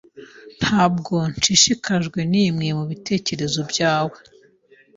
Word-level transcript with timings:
Ntabwo 0.59 1.13
nshishikajwe 1.33 2.19
nimwe 2.31 2.67
mubitekerezo 2.77 3.61
byawe. 3.71 4.17